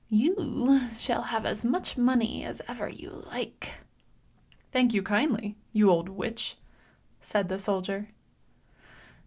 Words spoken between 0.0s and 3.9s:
You shall have as much money as ever you like!